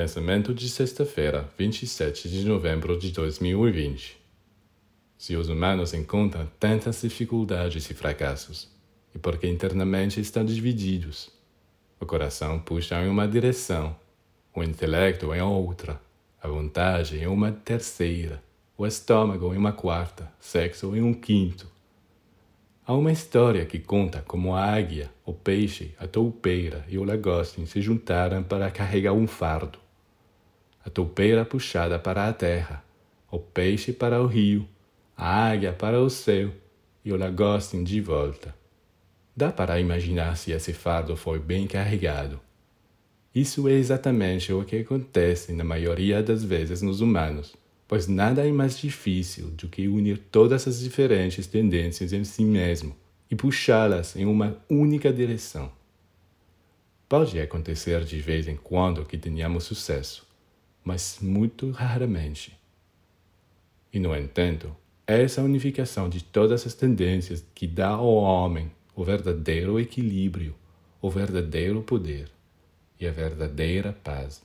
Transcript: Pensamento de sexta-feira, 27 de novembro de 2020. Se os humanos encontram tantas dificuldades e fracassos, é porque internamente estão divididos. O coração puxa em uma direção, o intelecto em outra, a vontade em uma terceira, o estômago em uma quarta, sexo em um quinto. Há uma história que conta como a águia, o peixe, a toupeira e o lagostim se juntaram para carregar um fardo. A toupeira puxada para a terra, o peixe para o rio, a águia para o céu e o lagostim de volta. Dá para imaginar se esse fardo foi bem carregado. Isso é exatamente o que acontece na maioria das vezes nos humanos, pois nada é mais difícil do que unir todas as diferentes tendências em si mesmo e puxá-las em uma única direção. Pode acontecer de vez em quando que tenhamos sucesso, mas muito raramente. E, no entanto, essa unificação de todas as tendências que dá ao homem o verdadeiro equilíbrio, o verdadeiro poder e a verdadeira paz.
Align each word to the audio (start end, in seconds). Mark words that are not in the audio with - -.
Pensamento 0.00 0.54
de 0.54 0.66
sexta-feira, 0.66 1.46
27 1.58 2.26
de 2.30 2.46
novembro 2.46 2.98
de 2.98 3.12
2020. 3.12 4.18
Se 5.18 5.36
os 5.36 5.50
humanos 5.50 5.92
encontram 5.92 6.48
tantas 6.58 7.02
dificuldades 7.02 7.90
e 7.90 7.92
fracassos, 7.92 8.70
é 9.14 9.18
porque 9.18 9.46
internamente 9.46 10.18
estão 10.18 10.42
divididos. 10.42 11.30
O 12.00 12.06
coração 12.06 12.58
puxa 12.58 12.98
em 13.02 13.10
uma 13.10 13.28
direção, 13.28 13.94
o 14.54 14.62
intelecto 14.62 15.34
em 15.34 15.42
outra, 15.42 16.00
a 16.42 16.48
vontade 16.48 17.18
em 17.18 17.26
uma 17.26 17.52
terceira, 17.52 18.42
o 18.78 18.86
estômago 18.86 19.52
em 19.52 19.58
uma 19.58 19.74
quarta, 19.74 20.32
sexo 20.40 20.96
em 20.96 21.02
um 21.02 21.12
quinto. 21.12 21.66
Há 22.86 22.94
uma 22.94 23.12
história 23.12 23.66
que 23.66 23.78
conta 23.78 24.24
como 24.26 24.56
a 24.56 24.64
águia, 24.64 25.10
o 25.26 25.34
peixe, 25.34 25.94
a 25.98 26.06
toupeira 26.06 26.86
e 26.88 26.96
o 26.96 27.04
lagostim 27.04 27.66
se 27.66 27.82
juntaram 27.82 28.42
para 28.42 28.70
carregar 28.70 29.12
um 29.12 29.26
fardo. 29.26 29.78
A 30.84 30.88
toupeira 30.88 31.44
puxada 31.44 31.98
para 31.98 32.26
a 32.28 32.32
terra, 32.32 32.82
o 33.30 33.38
peixe 33.38 33.92
para 33.92 34.22
o 34.22 34.26
rio, 34.26 34.66
a 35.16 35.50
águia 35.50 35.72
para 35.72 36.00
o 36.00 36.08
céu 36.08 36.50
e 37.04 37.12
o 37.12 37.16
lagostim 37.16 37.84
de 37.84 38.00
volta. 38.00 38.54
Dá 39.36 39.52
para 39.52 39.78
imaginar 39.78 40.36
se 40.36 40.52
esse 40.52 40.72
fardo 40.72 41.16
foi 41.16 41.38
bem 41.38 41.66
carregado. 41.66 42.40
Isso 43.34 43.68
é 43.68 43.72
exatamente 43.72 44.52
o 44.52 44.64
que 44.64 44.76
acontece 44.76 45.52
na 45.52 45.62
maioria 45.62 46.22
das 46.22 46.42
vezes 46.42 46.82
nos 46.82 47.00
humanos, 47.00 47.54
pois 47.86 48.08
nada 48.08 48.46
é 48.46 48.50
mais 48.50 48.78
difícil 48.78 49.50
do 49.50 49.68
que 49.68 49.86
unir 49.86 50.18
todas 50.30 50.66
as 50.66 50.80
diferentes 50.80 51.46
tendências 51.46 52.12
em 52.12 52.24
si 52.24 52.44
mesmo 52.44 52.96
e 53.30 53.36
puxá-las 53.36 54.16
em 54.16 54.24
uma 54.24 54.56
única 54.68 55.12
direção. 55.12 55.70
Pode 57.08 57.38
acontecer 57.40 58.04
de 58.04 58.18
vez 58.20 58.48
em 58.48 58.56
quando 58.56 59.04
que 59.04 59.18
tenhamos 59.18 59.64
sucesso, 59.64 60.26
mas 60.84 61.18
muito 61.20 61.70
raramente. 61.70 62.58
E, 63.92 63.98
no 63.98 64.14
entanto, 64.14 64.74
essa 65.06 65.42
unificação 65.42 66.08
de 66.08 66.22
todas 66.22 66.66
as 66.66 66.74
tendências 66.74 67.44
que 67.54 67.66
dá 67.66 67.88
ao 67.88 68.14
homem 68.14 68.70
o 68.94 69.04
verdadeiro 69.04 69.80
equilíbrio, 69.80 70.54
o 71.00 71.10
verdadeiro 71.10 71.82
poder 71.82 72.30
e 73.00 73.06
a 73.06 73.10
verdadeira 73.10 73.92
paz. 74.04 74.42